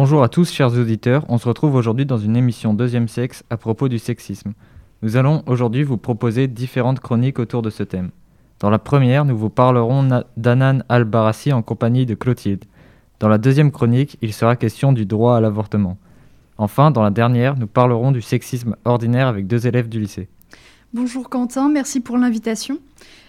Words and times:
Bonjour 0.00 0.22
à 0.22 0.28
tous 0.28 0.52
chers 0.52 0.78
auditeurs, 0.78 1.24
on 1.28 1.38
se 1.38 1.48
retrouve 1.48 1.74
aujourd'hui 1.74 2.06
dans 2.06 2.18
une 2.18 2.36
émission 2.36 2.72
Deuxième 2.72 3.08
Sexe 3.08 3.42
à 3.50 3.56
propos 3.56 3.88
du 3.88 3.98
sexisme. 3.98 4.52
Nous 5.02 5.16
allons 5.16 5.42
aujourd'hui 5.46 5.82
vous 5.82 5.96
proposer 5.96 6.46
différentes 6.46 7.00
chroniques 7.00 7.40
autour 7.40 7.62
de 7.62 7.70
ce 7.70 7.82
thème. 7.82 8.10
Dans 8.60 8.70
la 8.70 8.78
première, 8.78 9.24
nous 9.24 9.36
vous 9.36 9.50
parlerons 9.50 10.22
d'Anan 10.36 10.84
al-Barassi 10.88 11.52
en 11.52 11.62
compagnie 11.62 12.06
de 12.06 12.14
Clotilde. 12.14 12.64
Dans 13.18 13.26
la 13.26 13.38
deuxième 13.38 13.72
chronique, 13.72 14.18
il 14.22 14.32
sera 14.32 14.54
question 14.54 14.92
du 14.92 15.04
droit 15.04 15.36
à 15.36 15.40
l'avortement. 15.40 15.98
Enfin, 16.58 16.92
dans 16.92 17.02
la 17.02 17.10
dernière, 17.10 17.58
nous 17.58 17.66
parlerons 17.66 18.12
du 18.12 18.22
sexisme 18.22 18.76
ordinaire 18.84 19.26
avec 19.26 19.48
deux 19.48 19.66
élèves 19.66 19.88
du 19.88 19.98
lycée. 19.98 20.28
Bonjour 20.94 21.28
Quentin, 21.28 21.68
merci 21.68 21.98
pour 21.98 22.18
l'invitation. 22.18 22.78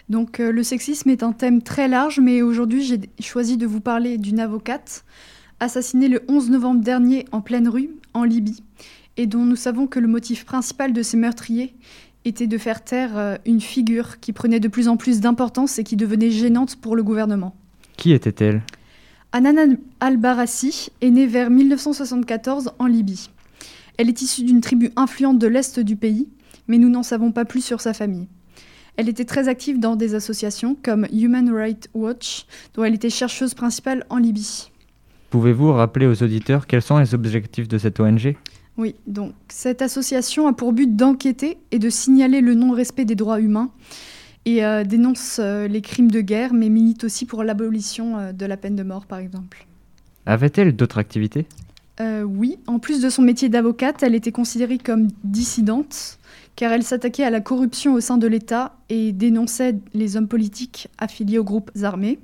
Donc 0.08 0.40
euh, 0.40 0.52
le 0.52 0.62
sexisme 0.62 1.10
est 1.10 1.24
un 1.24 1.32
thème 1.32 1.64
très 1.64 1.88
large, 1.88 2.20
mais 2.20 2.44
aujourd'hui 2.44 2.84
j'ai 2.84 3.00
choisi 3.20 3.58
de 3.58 3.66
vous 3.66 3.82
parler 3.82 4.20
d'une 4.20 4.40
avocate 4.40 5.04
assassinée 5.60 6.08
le 6.08 6.24
11 6.28 6.50
novembre 6.50 6.82
dernier 6.82 7.26
en 7.32 7.42
pleine 7.42 7.68
rue, 7.68 7.90
en 8.14 8.24
Libye, 8.24 8.64
et 9.18 9.28
dont 9.28 9.46
nous 9.46 9.56
savons 9.56 9.88
que 9.88 10.00
le 10.00 10.08
motif 10.08 10.46
principal 10.46 10.94
de 10.94 11.02
ces 11.02 11.18
meurtriers 11.18 11.74
était 12.26 12.48
de 12.48 12.58
faire 12.58 12.84
taire 12.84 13.18
euh, 13.18 13.36
une 13.46 13.62
figure 13.62 14.20
qui 14.20 14.34
prenait 14.34 14.60
de 14.60 14.68
plus 14.68 14.88
en 14.88 14.98
plus 14.98 15.20
d'importance 15.20 15.80
et 15.80 15.84
qui 15.84 15.96
devenait 15.96 16.32
gênante 16.32 16.76
pour 16.76 16.96
le 16.96 17.04
gouvernement. 17.04 17.56
Qui 17.98 18.12
était-elle? 18.12 18.62
Anan 19.32 19.78
al-Barassi 20.00 20.90
est 21.02 21.12
née 21.12 21.28
vers 21.28 21.50
1974 21.50 22.72
en 22.80 22.86
Libye. 22.88 23.30
Elle 23.98 24.10
est 24.10 24.22
issue 24.22 24.44
d'une 24.44 24.62
tribu 24.62 24.92
influente 24.96 25.40
de 25.40 25.48
l'Est 25.48 25.80
du 25.80 25.96
pays, 25.96 26.28
mais 26.68 26.78
nous 26.78 26.90
n'en 26.90 27.04
savons 27.04 27.32
pas 27.32 27.46
plus 27.46 27.64
sur 27.64 27.82
sa 27.82 27.94
famille. 27.94 28.28
Elle 28.96 29.08
était 29.08 29.26
très 29.26 29.48
active 29.48 29.80
dans 29.80 29.96
des 29.96 30.16
associations 30.16 30.76
comme 30.82 31.06
Human 31.12 31.54
Rights 31.54 31.90
Watch, 31.94 32.46
dont 32.74 32.84
elle 32.84 32.96
était 32.96 33.10
chercheuse 33.10 33.54
principale 33.54 34.06
en 34.10 34.18
Libye. 34.18 34.72
Pouvez-vous 35.30 35.72
rappeler 35.74 36.08
aux 36.08 36.24
auditeurs 36.24 36.66
quels 36.66 36.82
sont 36.82 36.98
les 36.98 37.14
objectifs 37.14 37.68
de 37.68 37.78
cette 37.78 38.00
ONG 38.00 38.36
Oui, 38.78 38.96
donc 39.06 39.34
cette 39.48 39.82
association 39.82 40.48
a 40.48 40.54
pour 40.54 40.74
but 40.74 40.96
d'enquêter 40.96 41.58
et 41.72 41.80
de 41.80 41.90
signaler 41.90 42.42
le 42.42 42.56
non-respect 42.56 43.06
des 43.06 43.16
droits 43.16 43.40
humains 43.40 43.70
et 44.46 44.66
euh, 44.66 44.84
dénonce 44.84 45.38
euh, 45.40 45.68
les 45.68 45.82
crimes 45.82 46.10
de 46.10 46.22
guerre, 46.22 46.54
mais 46.54 46.70
milite 46.70 47.04
aussi 47.04 47.26
pour 47.26 47.44
l'abolition 47.44 48.18
euh, 48.18 48.32
de 48.32 48.46
la 48.46 48.58
peine 48.58 48.76
de 48.76 48.84
mort, 48.84 49.06
par 49.06 49.20
exemple. 49.20 49.68
Avait-elle 50.26 50.76
d'autres 50.76 50.98
activités? 50.98 51.46
Oui, 52.24 52.58
en 52.66 52.80
plus 52.80 53.02
de 53.02 53.10
son 53.10 53.22
métier 53.22 53.50
d'avocate, 53.50 54.04
elle 54.04 54.16
était 54.16 54.32
considérée 54.32 54.78
comme 54.78 55.10
dissidente, 55.26 56.18
car 56.60 56.74
elle 56.74 56.84
s'attaquait 56.84 57.24
à 57.24 57.30
la 57.30 57.40
corruption 57.40 57.94
au 57.94 58.02
sein 58.02 58.18
de 58.18 58.28
l'État 58.28 58.76
et 58.90 59.14
dénonçait 59.14 59.78
les 59.94 60.18
hommes 60.18 60.28
politiques 60.28 60.90
affiliés 60.98 61.38
aux 61.38 61.46
groupes 61.46 61.72
armés, 61.84 62.20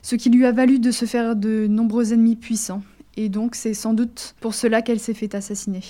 ce 0.00 0.16
qui 0.16 0.30
lui 0.30 0.46
a 0.46 0.52
valu 0.52 0.78
de 0.78 0.90
se 0.90 1.04
faire 1.04 1.36
de 1.36 1.66
nombreux 1.66 2.14
ennemis 2.14 2.36
puissants. 2.36 2.82
Et 3.18 3.28
donc 3.28 3.54
c'est 3.54 3.74
sans 3.74 3.92
doute 3.92 4.36
pour 4.40 4.54
cela 4.54 4.80
qu'elle 4.80 5.00
s'est 5.00 5.12
fait 5.12 5.34
assassiner. 5.34 5.82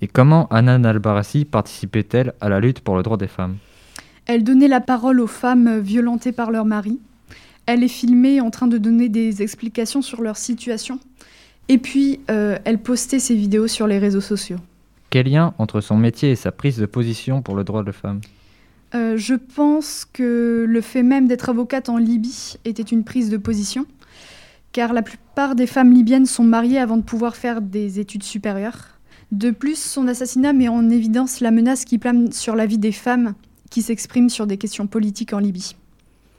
Et 0.00 0.06
comment 0.06 0.46
Anna 0.50 0.74
Albarassi 0.88 1.44
participait-elle 1.44 2.34
à 2.40 2.48
la 2.48 2.60
lutte 2.60 2.78
pour 2.78 2.94
le 2.94 3.02
droit 3.02 3.16
des 3.16 3.26
femmes? 3.26 3.56
Elle 4.26 4.44
donnait 4.44 4.68
la 4.68 4.80
parole 4.80 5.18
aux 5.18 5.26
femmes 5.26 5.80
violentées 5.80 6.30
par 6.30 6.52
leur 6.52 6.64
mari. 6.64 7.00
Elle 7.66 7.82
est 7.82 7.88
filmée 7.88 8.40
en 8.40 8.50
train 8.50 8.68
de 8.68 8.78
donner 8.78 9.08
des 9.08 9.42
explications 9.42 10.02
sur 10.02 10.22
leur 10.22 10.36
situation. 10.36 11.00
Et 11.68 11.78
puis, 11.78 12.20
euh, 12.30 12.58
elle 12.64 12.78
postait 12.78 13.18
ses 13.18 13.34
vidéos 13.34 13.66
sur 13.66 13.88
les 13.88 13.98
réseaux 13.98 14.20
sociaux. 14.20 14.60
Quel 15.14 15.28
lien 15.30 15.54
entre 15.58 15.80
son 15.80 15.96
métier 15.96 16.32
et 16.32 16.34
sa 16.34 16.50
prise 16.50 16.76
de 16.76 16.86
position 16.86 17.40
pour 17.40 17.54
le 17.54 17.62
droit 17.62 17.84
de 17.84 17.92
femmes 17.92 18.20
euh, 18.96 19.16
Je 19.16 19.34
pense 19.34 20.04
que 20.12 20.66
le 20.68 20.80
fait 20.80 21.04
même 21.04 21.28
d'être 21.28 21.50
avocate 21.50 21.88
en 21.88 21.98
Libye 21.98 22.56
était 22.64 22.82
une 22.82 23.04
prise 23.04 23.30
de 23.30 23.36
position, 23.36 23.86
car 24.72 24.92
la 24.92 25.02
plupart 25.02 25.54
des 25.54 25.68
femmes 25.68 25.92
libyennes 25.92 26.26
sont 26.26 26.42
mariées 26.42 26.80
avant 26.80 26.96
de 26.96 27.02
pouvoir 27.02 27.36
faire 27.36 27.60
des 27.60 28.00
études 28.00 28.24
supérieures. 28.24 28.98
De 29.30 29.52
plus, 29.52 29.78
son 29.78 30.08
assassinat 30.08 30.52
met 30.52 30.66
en 30.66 30.90
évidence 30.90 31.38
la 31.38 31.52
menace 31.52 31.84
qui 31.84 31.98
plane 31.98 32.32
sur 32.32 32.56
la 32.56 32.66
vie 32.66 32.78
des 32.78 32.90
femmes 32.90 33.34
qui 33.70 33.82
s'exprime 33.82 34.28
sur 34.28 34.48
des 34.48 34.58
questions 34.58 34.88
politiques 34.88 35.32
en 35.32 35.38
Libye. 35.38 35.76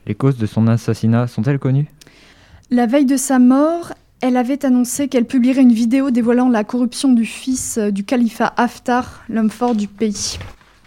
Les 0.05 0.15
causes 0.15 0.37
de 0.37 0.47
son 0.47 0.67
assassinat 0.67 1.27
sont-elles 1.27 1.59
connues? 1.59 1.87
La 2.71 2.87
veille 2.87 3.05
de 3.05 3.15
sa 3.15 3.39
mort, 3.39 3.93
elle 4.25 4.37
avait 4.37 4.65
annoncé 4.65 5.07
qu'elle 5.07 5.25
publierait 5.25 5.61
une 5.61 5.71
vidéo 5.71 6.09
dévoilant 6.09 6.49
la 6.49 6.63
corruption 6.63 7.13
du 7.13 7.25
fils 7.25 7.77
euh, 7.77 7.91
du 7.91 8.03
califat 8.03 8.51
Haftar, 8.57 9.23
l'homme 9.29 9.51
fort 9.51 9.75
du 9.75 9.87
pays. 9.87 10.39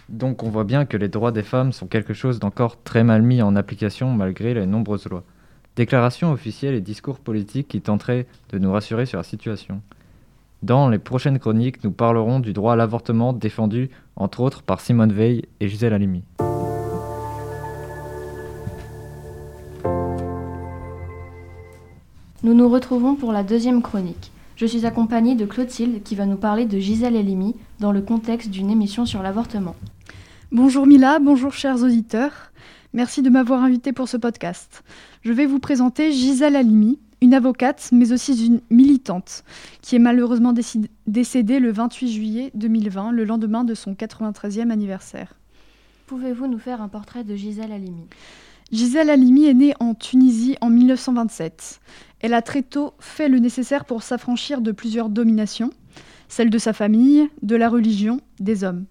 Donc 0.09 0.43
on 0.43 0.49
voit 0.49 0.65
bien 0.65 0.83
que 0.83 0.97
les 0.97 1.07
droits 1.07 1.31
des 1.31 1.43
femmes 1.43 1.71
sont 1.71 1.87
quelque 1.87 2.13
chose 2.13 2.39
d'encore 2.39 2.83
très 2.83 3.05
mal 3.05 3.21
mis 3.21 3.41
en 3.41 3.55
application 3.55 4.11
malgré 4.11 4.53
les 4.53 4.65
nombreuses 4.65 5.05
lois. 5.05 5.23
Déclarations 5.77 6.33
officielles 6.33 6.75
et 6.75 6.81
discours 6.81 7.19
politiques 7.19 7.69
qui 7.69 7.79
tenteraient 7.79 8.27
de 8.49 8.59
nous 8.59 8.73
rassurer 8.73 9.05
sur 9.05 9.19
la 9.19 9.23
situation. 9.23 9.81
Dans 10.61 10.89
les 10.89 10.99
prochaines 10.99 11.39
chroniques, 11.39 11.81
nous 11.85 11.91
parlerons 11.91 12.41
du 12.41 12.51
droit 12.51 12.73
à 12.73 12.75
l'avortement 12.75 13.31
défendu 13.31 13.89
entre 14.17 14.41
autres 14.41 14.63
par 14.63 14.81
Simone 14.81 15.13
Veil 15.13 15.45
et 15.61 15.69
Gisèle 15.69 15.93
Halimi. 15.93 16.23
Nous 22.41 22.53
nous 22.53 22.69
retrouvons 22.69 23.15
pour 23.15 23.33
la 23.33 23.43
deuxième 23.43 23.81
chronique. 23.81 24.31
Je 24.55 24.65
suis 24.65 24.85
accompagnée 24.85 25.35
de 25.35 25.45
Clotilde 25.45 26.01
qui 26.03 26.15
va 26.15 26.25
nous 26.25 26.37
parler 26.37 26.65
de 26.65 26.79
Gisèle 26.79 27.17
Halimi 27.17 27.53
dans 27.81 27.91
le 27.91 28.01
contexte 28.01 28.49
d'une 28.49 28.69
émission 28.69 29.05
sur 29.05 29.21
l'avortement. 29.21 29.75
Bonjour 30.53 30.87
Mila, 30.87 31.19
bonjour 31.19 31.51
chers 31.51 31.83
auditeurs. 31.83 32.53
Merci 32.93 33.21
de 33.21 33.29
m'avoir 33.29 33.61
invité 33.61 33.91
pour 33.91 34.07
ce 34.07 34.15
podcast. 34.15 34.83
Je 35.21 35.33
vais 35.33 35.45
vous 35.45 35.59
présenter 35.59 36.13
Gisèle 36.13 36.55
Halimi, 36.55 36.97
une 37.21 37.33
avocate, 37.33 37.89
mais 37.91 38.13
aussi 38.13 38.45
une 38.45 38.61
militante, 38.69 39.43
qui 39.81 39.97
est 39.97 39.99
malheureusement 39.99 40.53
décédée 41.07 41.59
le 41.59 41.73
28 41.73 42.09
juillet 42.09 42.51
2020, 42.53 43.11
le 43.11 43.25
lendemain 43.25 43.65
de 43.65 43.73
son 43.73 43.95
93e 43.95 44.71
anniversaire. 44.71 45.33
Pouvez-vous 46.07 46.47
nous 46.47 46.57
faire 46.57 46.81
un 46.81 46.87
portrait 46.87 47.25
de 47.25 47.35
Gisèle 47.35 47.73
Halimi 47.73 48.07
Gisèle 48.71 49.09
Halimi 49.09 49.45
est 49.45 49.55
née 49.55 49.73
en 49.79 49.95
Tunisie 49.95 50.55
en 50.61 50.69
1927. 50.69 51.79
Elle 52.21 52.33
a 52.33 52.41
très 52.41 52.63
tôt 52.63 52.93
fait 52.99 53.29
le 53.29 53.39
nécessaire 53.39 53.85
pour 53.85 54.03
s'affranchir 54.03 54.61
de 54.61 54.71
plusieurs 54.71 55.09
dominations, 55.09 55.69
celle 56.27 56.49
de 56.49 56.57
sa 56.57 56.73
famille, 56.73 57.29
de 57.41 57.55
la 57.55 57.69
religion, 57.69 58.19
des 58.39 58.63
hommes. 58.63 58.85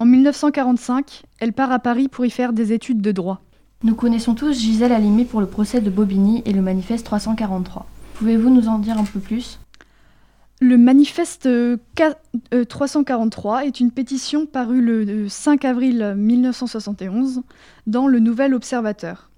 En 0.00 0.06
1945, 0.06 1.22
elle 1.38 1.52
part 1.52 1.70
à 1.70 1.78
Paris 1.78 2.08
pour 2.08 2.26
y 2.26 2.30
faire 2.30 2.52
des 2.52 2.72
études 2.72 3.00
de 3.00 3.12
droit. 3.12 3.42
Nous 3.84 3.94
connaissons 3.94 4.34
tous 4.34 4.58
Gisèle 4.58 4.92
Halimi 4.92 5.24
pour 5.24 5.40
le 5.40 5.46
procès 5.46 5.80
de 5.80 5.90
Bobigny 5.90 6.42
et 6.46 6.52
le 6.52 6.62
manifeste 6.62 7.06
343. 7.06 7.86
Pouvez-vous 8.14 8.50
nous 8.50 8.68
en 8.68 8.78
dire 8.78 8.98
un 8.98 9.04
peu 9.04 9.20
plus? 9.20 9.60
Le 10.60 10.78
manifeste 10.78 11.48
343 12.68 13.66
est 13.66 13.80
une 13.80 13.90
pétition 13.90 14.46
parue 14.46 14.80
le 14.80 15.28
5 15.28 15.64
avril 15.64 16.14
1971 16.16 17.42
dans 17.86 18.06
le 18.06 18.18
Nouvel 18.20 18.54
Observateur. 18.54 19.30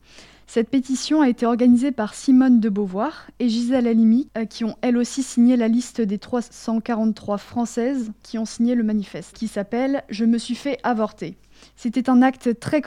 Cette 0.46 0.70
pétition 0.70 1.20
a 1.20 1.28
été 1.28 1.44
organisée 1.44 1.90
par 1.90 2.14
Simone 2.14 2.60
de 2.60 2.68
Beauvoir 2.68 3.26
et 3.40 3.48
Gisèle 3.48 3.88
Halimi, 3.88 4.28
euh, 4.38 4.44
qui 4.44 4.64
ont 4.64 4.76
elles 4.80 4.96
aussi 4.96 5.22
signé 5.22 5.56
la 5.56 5.66
liste 5.66 6.00
des 6.00 6.18
343 6.18 7.36
françaises 7.36 8.12
qui 8.22 8.38
ont 8.38 8.44
signé 8.44 8.76
le 8.76 8.84
manifeste, 8.84 9.36
qui 9.36 9.48
s'appelle 9.48 10.04
Je 10.08 10.24
me 10.24 10.38
suis 10.38 10.54
fait 10.54 10.78
avorter. 10.84 11.36
C'était 11.74 12.08
un 12.08 12.22
acte 12.22 12.60
très 12.60 12.80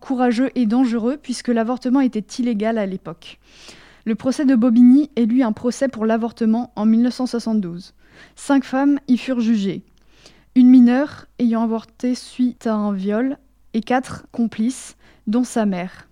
courageux 0.00 0.50
et 0.54 0.66
dangereux 0.66 1.18
puisque 1.22 1.48
l'avortement 1.48 2.00
était 2.00 2.42
illégal 2.42 2.78
à 2.78 2.86
l'époque. 2.86 3.38
Le 4.04 4.14
procès 4.14 4.44
de 4.44 4.54
Bobigny 4.54 5.10
est 5.14 5.26
lui 5.26 5.42
un 5.42 5.52
procès 5.52 5.88
pour 5.88 6.06
l'avortement 6.06 6.72
en 6.76 6.86
1972. 6.86 7.94
Cinq 8.36 8.64
femmes 8.64 8.98
y 9.06 9.16
furent 9.18 9.40
jugées. 9.40 9.82
Une 10.54 10.68
mineure 10.68 11.26
ayant 11.38 11.62
avorté 11.62 12.14
suite 12.14 12.66
à 12.66 12.74
un 12.74 12.92
viol 12.92 13.38
et 13.74 13.80
quatre 13.80 14.26
complices, 14.32 14.96
dont 15.26 15.44
sa 15.44 15.66
mère. 15.66 16.08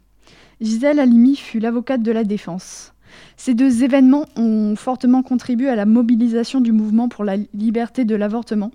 Gisèle 0.60 1.00
Halimi 1.00 1.36
fut 1.36 1.58
l'avocate 1.58 2.02
de 2.02 2.12
la 2.12 2.24
défense. 2.24 2.92
Ces 3.36 3.54
deux 3.54 3.82
événements 3.82 4.26
ont 4.36 4.76
fortement 4.76 5.22
contribué 5.22 5.68
à 5.68 5.74
la 5.74 5.86
mobilisation 5.86 6.60
du 6.60 6.72
mouvement 6.72 7.08
pour 7.08 7.24
la 7.24 7.36
liberté 7.54 8.04
de 8.04 8.14
l'avortement 8.14 8.70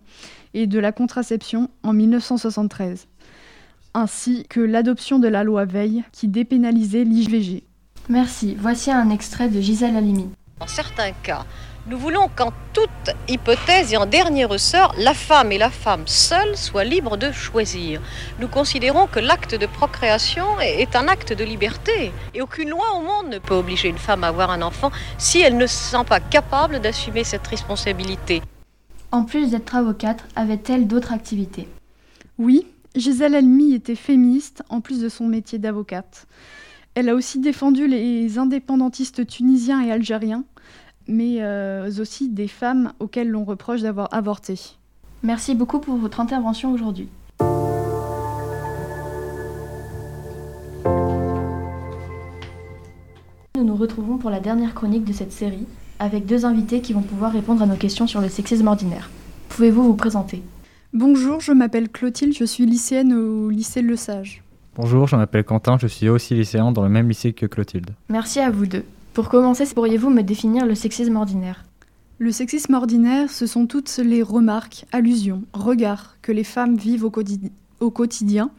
et 0.53 0.67
de 0.67 0.79
la 0.79 0.91
contraception 0.91 1.69
en 1.83 1.93
1973 1.93 3.07
ainsi 3.95 4.45
que 4.49 4.59
l'adoption 4.59 5.17
de 5.19 5.27
la 5.27 5.43
loi 5.43 5.65
Veil 5.65 6.03
qui 6.11 6.27
dépénalisait 6.27 7.05
l'IVG. 7.05 7.63
Merci. 8.09 8.55
Voici 8.59 8.91
un 8.91 9.09
extrait 9.09 9.47
de 9.49 9.59
Gisèle 9.59 9.95
Halimi. 9.95 10.29
En 10.59 10.67
certains 10.67 11.11
cas, 11.23 11.45
nous 11.87 11.99
voulons 11.99 12.29
qu'en 12.35 12.51
toute 12.73 13.15
hypothèse 13.27 13.93
et 13.93 13.97
en 13.97 14.07
dernier 14.07 14.45
ressort, 14.45 14.95
la 14.97 15.13
femme 15.13 15.51
et 15.51 15.59
la 15.59 15.69
femme 15.69 16.07
seule 16.07 16.57
soient 16.57 16.83
libres 16.83 17.15
de 17.15 17.31
choisir. 17.31 18.01
Nous 18.39 18.47
considérons 18.47 19.05
que 19.05 19.19
l'acte 19.19 19.53
de 19.53 19.67
procréation 19.67 20.59
est 20.59 20.95
un 20.95 21.07
acte 21.07 21.31
de 21.31 21.43
liberté 21.43 22.11
et 22.33 22.41
aucune 22.41 22.69
loi 22.69 22.85
au 22.95 23.01
monde 23.01 23.31
ne 23.31 23.37
peut 23.37 23.53
obliger 23.53 23.87
une 23.87 23.99
femme 23.99 24.23
à 24.23 24.29
avoir 24.29 24.49
un 24.49 24.63
enfant 24.63 24.91
si 25.19 25.41
elle 25.41 25.57
ne 25.57 25.67
se 25.67 25.75
sent 25.91 26.05
pas 26.09 26.19
capable 26.19 26.79
d'assumer 26.79 27.23
cette 27.23 27.45
responsabilité. 27.45 28.41
En 29.11 29.23
plus 29.23 29.51
d'être 29.51 29.75
avocate, 29.75 30.25
avait-elle 30.35 30.87
d'autres 30.87 31.13
activités? 31.13 31.67
Oui, 32.39 32.65
Gisèle 32.95 33.35
Halimi 33.35 33.75
était 33.75 33.95
féministe 33.95 34.63
en 34.69 34.81
plus 34.81 35.01
de 35.01 35.09
son 35.09 35.27
métier 35.27 35.59
d'avocate. 35.59 36.25
Elle 36.95 37.09
a 37.09 37.15
aussi 37.15 37.39
défendu 37.39 37.87
les 37.87 38.39
indépendantistes 38.39 39.27
tunisiens 39.27 39.81
et 39.81 39.91
algériens. 39.91 40.45
Mais 41.07 41.37
euh, 41.41 41.89
aussi 41.99 42.29
des 42.29 42.47
femmes 42.47 42.93
auxquelles 42.99 43.29
l'on 43.29 43.43
reproche 43.43 43.81
d'avoir 43.81 44.13
avorté. 44.13 44.59
Merci 45.23 45.55
beaucoup 45.55 45.79
pour 45.79 45.95
votre 45.97 46.19
intervention 46.19 46.71
aujourd'hui. 46.71 47.07
Nous 53.55 53.63
nous 53.63 53.75
retrouvons 53.75 54.17
pour 54.17 54.29
la 54.29 54.39
dernière 54.39 54.73
chronique 54.73 55.05
de 55.05 55.13
cette 55.13 55.31
série 55.31 55.65
avec 55.99 56.25
deux 56.25 56.45
invités 56.45 56.81
qui 56.81 56.93
vont 56.93 57.01
pouvoir 57.01 57.31
répondre 57.31 57.61
à 57.61 57.65
nos 57.65 57.75
questions 57.75 58.07
sur 58.07 58.21
le 58.21 58.29
sexisme 58.29 58.67
ordinaire. 58.67 59.09
Pouvez-vous 59.49 59.83
vous 59.83 59.95
présenter? 59.95 60.43
Bonjour, 60.93 61.39
je 61.39 61.51
m'appelle 61.51 61.89
Clotilde, 61.89 62.33
je 62.33 62.45
suis 62.45 62.65
lycéenne 62.65 63.13
au 63.13 63.49
lycée 63.49 63.81
Le 63.81 63.95
Sage. 63.95 64.43
Bonjour, 64.75 65.07
je 65.07 65.15
m'appelle 65.15 65.45
Quentin, 65.45 65.77
je 65.77 65.87
suis 65.87 66.09
aussi 66.09 66.35
lycéen 66.35 66.71
dans 66.71 66.83
le 66.83 66.89
même 66.89 67.07
lycée 67.07 67.31
que 67.31 67.45
Clotilde. 67.45 67.91
Merci 68.09 68.39
à 68.39 68.49
vous 68.49 68.65
deux. 68.65 68.83
Pour 69.15 69.29
commencer, 69.29 69.63
pourriez-vous 69.73 70.09
me 70.09 70.23
définir 70.23 70.65
le 70.65 70.75
sexisme 70.75 71.15
ordinaire? 71.15 71.63
Le 72.19 72.33
sexisme 72.33 72.73
ordinaire, 72.73 73.29
ce 73.29 73.47
sont 73.47 73.65
toutes 73.65 73.97
les 74.03 74.21
remarques, 74.21 74.85
allusions, 74.91 75.43
regards 75.53 76.17
que 76.21 76.33
les 76.33 76.43
femmes 76.43 76.75
vivent 76.75 77.05
au, 77.05 77.11
au 77.79 77.91
quotidien 77.91 78.49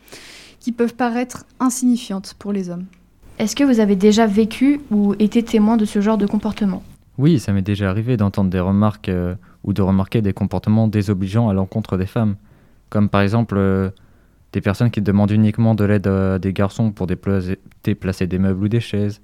qui 0.58 0.72
peuvent 0.72 0.94
paraître 0.94 1.44
insignifiantes 1.60 2.34
pour 2.38 2.54
les 2.54 2.70
hommes. 2.70 2.86
Est-ce 3.38 3.54
que 3.54 3.64
vous 3.64 3.80
avez 3.80 3.96
déjà 3.96 4.26
vécu 4.26 4.80
ou 4.90 5.14
été 5.18 5.42
témoin 5.42 5.76
de 5.76 5.84
ce 5.84 6.00
genre 6.00 6.16
de 6.16 6.26
comportement? 6.26 6.82
Oui, 7.18 7.38
ça 7.38 7.52
m'est 7.52 7.60
déjà 7.60 7.90
arrivé 7.90 8.16
d'entendre 8.16 8.48
des 8.48 8.60
remarques 8.60 9.10
euh, 9.10 9.34
ou 9.62 9.74
de 9.74 9.82
remarquer 9.82 10.22
des 10.22 10.32
comportements 10.32 10.88
désobligeants 10.88 11.50
à 11.50 11.52
l'encontre 11.52 11.98
des 11.98 12.06
femmes. 12.06 12.36
Comme 12.88 13.10
par 13.10 13.20
exemple 13.20 13.56
euh, 13.58 13.90
des 14.54 14.62
personnes 14.62 14.90
qui 14.90 15.02
demandent 15.02 15.32
uniquement 15.32 15.74
de 15.74 15.84
l'aide 15.84 16.06
à 16.06 16.38
des 16.38 16.54
garçons 16.54 16.92
pour 16.92 17.06
déplacer, 17.06 17.58
déplacer 17.84 18.26
des 18.26 18.38
meubles 18.38 18.64
ou 18.64 18.68
des 18.68 18.80
chaises, 18.80 19.20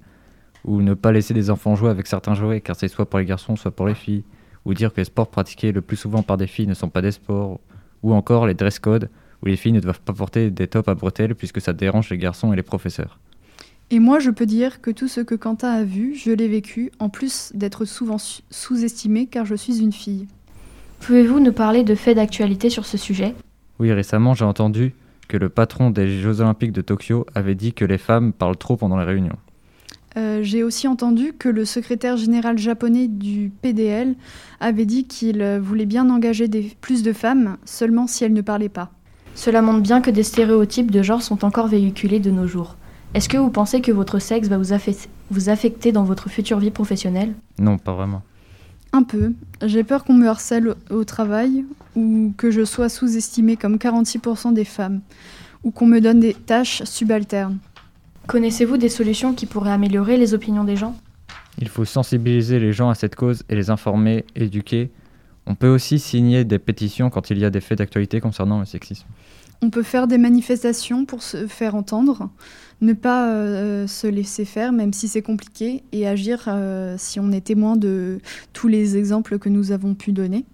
ou 0.65 0.81
ne 0.81 0.93
pas 0.93 1.11
laisser 1.11 1.33
des 1.33 1.49
enfants 1.49 1.75
jouer 1.75 1.89
avec 1.89 2.07
certains 2.07 2.33
jouets 2.33 2.61
car 2.61 2.75
c'est 2.75 2.87
soit 2.87 3.09
pour 3.09 3.19
les 3.19 3.25
garçons 3.25 3.55
soit 3.55 3.71
pour 3.71 3.87
les 3.87 3.95
filles, 3.95 4.23
ou 4.65 4.73
dire 4.73 4.93
que 4.93 5.01
les 5.01 5.05
sports 5.05 5.29
pratiqués 5.29 5.71
le 5.71 5.81
plus 5.81 5.97
souvent 5.97 6.23
par 6.23 6.37
des 6.37 6.47
filles 6.47 6.67
ne 6.67 6.73
sont 6.73 6.89
pas 6.89 7.01
des 7.01 7.11
sports, 7.11 7.59
ou 8.01 8.13
encore 8.13 8.47
les 8.47 8.53
dress 8.53 8.79
codes 8.79 9.09
où 9.41 9.47
les 9.47 9.57
filles 9.57 9.73
ne 9.73 9.79
doivent 9.79 10.01
pas 10.01 10.13
porter 10.13 10.51
des 10.51 10.67
tops 10.67 10.87
à 10.87 10.95
bretelles 10.95 11.35
puisque 11.35 11.61
ça 11.61 11.73
dérange 11.73 12.09
les 12.09 12.17
garçons 12.17 12.53
et 12.53 12.55
les 12.55 12.63
professeurs. 12.63 13.19
Et 13.91 13.99
moi, 13.99 14.19
je 14.19 14.31
peux 14.31 14.45
dire 14.45 14.81
que 14.81 14.89
tout 14.89 15.07
ce 15.07 15.21
que 15.21 15.35
Quentin 15.35 15.69
a 15.69 15.83
vu, 15.83 16.15
je 16.15 16.31
l'ai 16.31 16.47
vécu, 16.47 16.91
en 16.99 17.09
plus 17.09 17.51
d'être 17.53 17.85
souvent 17.85 18.17
sous-estimé 18.17 19.27
car 19.27 19.45
je 19.45 19.55
suis 19.55 19.79
une 19.81 19.91
fille. 19.91 20.27
Pouvez-vous 21.01 21.41
nous 21.41 21.51
parler 21.51 21.83
de 21.83 21.93
faits 21.93 22.15
d'actualité 22.15 22.69
sur 22.69 22.85
ce 22.85 22.97
sujet? 22.97 23.35
Oui, 23.79 23.91
récemment, 23.91 24.33
j'ai 24.33 24.45
entendu 24.45 24.93
que 25.27 25.35
le 25.35 25.49
patron 25.49 25.89
des 25.89 26.07
Jeux 26.21 26.39
Olympiques 26.39 26.71
de 26.71 26.81
Tokyo 26.81 27.25
avait 27.35 27.55
dit 27.55 27.73
que 27.73 27.85
les 27.85 27.97
femmes 27.97 28.31
parlent 28.31 28.57
trop 28.57 28.77
pendant 28.77 28.97
les 28.97 29.03
réunions. 29.03 29.37
Euh, 30.15 30.41
j'ai 30.43 30.63
aussi 30.63 30.87
entendu 30.87 31.33
que 31.33 31.49
le 31.49 31.65
secrétaire 31.65 32.17
général 32.17 32.57
japonais 32.57 33.07
du 33.07 33.51
PDL 33.61 34.15
avait 34.59 34.85
dit 34.85 35.05
qu'il 35.05 35.41
euh, 35.41 35.59
voulait 35.59 35.87
bien 35.87 36.09
engager 36.09 36.47
plus 36.81 37.01
de 37.01 37.13
femmes, 37.13 37.57
seulement 37.65 38.05
si 38.05 38.23
elles 38.23 38.33
ne 38.33 38.41
parlaient 38.41 38.69
pas. 38.69 38.91
Cela 39.35 39.61
montre 39.63 39.81
bien 39.81 40.01
que 40.01 40.11
des 40.11 40.23
stéréotypes 40.23 40.91
de 40.91 41.01
genre 41.01 41.23
sont 41.23 41.43
encore 41.43 41.67
véhiculés 41.67 42.19
de 42.19 42.29
nos 42.29 42.45
jours. 42.45 42.75
Est-ce 43.15 43.29
que 43.29 43.37
vous 43.37 43.49
pensez 43.49 43.81
que 43.81 43.91
votre 43.91 44.19
sexe 44.19 44.47
va 44.47 44.57
vous, 44.57 45.49
affecter 45.49 45.91
dans 45.91 46.03
votre 46.03 46.29
future 46.29 46.59
vie 46.59 46.71
professionnelle? 46.71 47.33
Non, 47.59 47.77
pas 47.77 47.93
vraiment. 47.93 48.21
Un 48.91 49.03
peu. 49.03 49.33
J'ai 49.63 49.83
peur 49.83 50.03
qu'on 50.03 50.13
me 50.13 50.27
harcèle 50.27 50.75
au 50.91 51.03
travail 51.03 51.65
ou 51.95 52.33
que 52.37 52.51
je 52.51 52.63
sois 52.63 52.89
sous-estimée 52.89 53.57
comme 53.57 53.77
46% 53.77 54.53
des 54.53 54.65
femmes 54.65 55.01
ou 55.63 55.71
qu'on 55.71 55.85
me 55.85 55.99
donne 55.99 56.19
des 56.19 56.33
tâches 56.33 56.83
subalternes. 56.83 57.57
Connaissez-vous 58.27 58.77
des 58.77 58.89
solutions 58.89 59.33
qui 59.33 59.45
pourraient 59.45 59.71
améliorer 59.71 60.17
les 60.17 60.33
opinions 60.33 60.63
des 60.63 60.75
gens? 60.75 60.95
Il 61.59 61.67
faut 61.67 61.85
sensibiliser 61.85 62.59
les 62.59 62.73
gens 62.73 62.89
à 62.89 62.95
cette 62.95 63.15
cause 63.15 63.43
et 63.49 63.55
les 63.55 63.69
informer, 63.69 64.25
éduquer. 64.35 64.91
On 65.45 65.55
peut 65.55 65.67
aussi 65.67 65.99
signer 65.99 66.45
des 66.45 66.57
pétitions 66.57 67.09
quand 67.09 67.29
il 67.29 67.37
y 67.37 67.45
a 67.45 67.49
des 67.49 67.61
faits 67.61 67.77
d'actualité 67.77 68.21
concernant 68.21 68.59
le 68.59 68.65
sexisme. 68.65 69.05
On 69.61 69.69
peut 69.69 69.83
faire 69.83 70.07
des 70.07 70.17
manifestations 70.17 71.05
pour 71.05 71.21
se 71.21 71.47
faire 71.47 71.75
entendre, 71.75 72.29
ne 72.81 72.93
pas 72.93 73.29
euh, 73.29 73.87
se 73.87 74.07
laisser 74.07 74.45
faire 74.45 74.73
même 74.73 74.93
si 74.93 75.07
c'est 75.07 75.21
compliqué 75.21 75.83
et 75.91 76.07
agir 76.07 76.45
euh, 76.47 76.95
si 76.97 77.19
on 77.19 77.31
est 77.31 77.41
témoin 77.41 77.77
de 77.77 78.19
tous 78.51 78.67
les 78.67 78.97
exemples 78.97 79.37
que 79.39 79.49
nous 79.49 79.71
avons 79.71 79.95
pu 79.95 80.11
donner. 80.11 80.45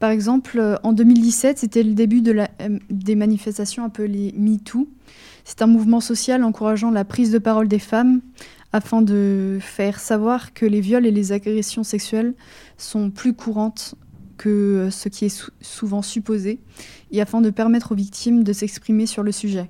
Par 0.00 0.10
exemple, 0.10 0.58
euh, 0.58 0.76
en 0.82 0.92
2017, 0.92 1.58
c'était 1.58 1.82
le 1.82 1.92
début 1.92 2.22
de 2.22 2.32
la, 2.32 2.48
des 2.88 3.14
manifestations 3.14 3.84
appelées 3.84 4.34
MeToo. 4.36 4.88
C'est 5.44 5.62
un 5.62 5.66
mouvement 5.66 6.00
social 6.00 6.42
encourageant 6.42 6.90
la 6.90 7.04
prise 7.04 7.30
de 7.30 7.38
parole 7.38 7.68
des 7.68 7.78
femmes 7.78 8.20
afin 8.72 9.02
de 9.02 9.58
faire 9.60 10.00
savoir 10.00 10.54
que 10.54 10.64
les 10.64 10.80
viols 10.80 11.06
et 11.06 11.10
les 11.10 11.32
agressions 11.32 11.84
sexuelles 11.84 12.34
sont 12.78 13.10
plus 13.10 13.34
courantes 13.34 13.94
que 14.38 14.88
ce 14.90 15.10
qui 15.10 15.26
est 15.26 15.50
souvent 15.60 16.00
supposé, 16.00 16.60
et 17.10 17.20
afin 17.20 17.42
de 17.42 17.50
permettre 17.50 17.92
aux 17.92 17.94
victimes 17.94 18.42
de 18.42 18.54
s'exprimer 18.54 19.04
sur 19.04 19.22
le 19.22 19.32
sujet. 19.32 19.68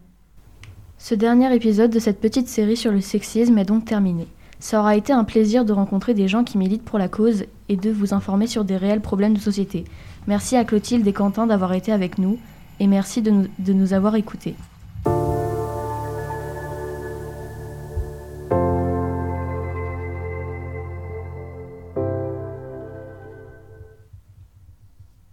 Ce 0.97 1.17
dernier 1.17 1.53
épisode 1.53 1.91
de 1.91 1.99
cette 1.99 2.21
petite 2.21 2.47
série 2.47 2.77
sur 2.77 2.93
le 2.93 3.01
sexisme 3.01 3.59
est 3.59 3.65
donc 3.65 3.85
terminé. 3.85 4.29
Ça 4.61 4.79
aura 4.79 4.95
été 4.95 5.13
un 5.13 5.25
plaisir 5.25 5.65
de 5.65 5.73
rencontrer 5.73 6.15
des 6.15 6.29
gens 6.29 6.45
qui 6.45 6.59
militent 6.59 6.85
pour 6.85 7.01
la 7.01 7.09
cause 7.09 7.47
et 7.69 7.77
de 7.77 7.91
vous 7.91 8.15
informer 8.15 8.47
sur 8.47 8.65
des 8.65 8.77
réels 8.77 9.01
problèmes 9.01 9.35
de 9.35 9.41
société. 9.41 9.85
Merci 10.27 10.57
à 10.57 10.65
Clotilde 10.65 11.07
et 11.07 11.13
Quentin 11.13 11.47
d'avoir 11.47 11.73
été 11.73 11.93
avec 11.93 12.19
nous 12.19 12.39
et 12.79 12.87
merci 12.87 13.23
de 13.23 13.31
nous, 13.31 13.47
de 13.59 13.73
nous 13.73 13.93
avoir 13.93 14.17
écoutés. 14.17 14.55